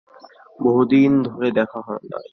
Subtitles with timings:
[0.59, 1.79] বহুদিন ধরে দেখা
[2.09, 2.27] নেই।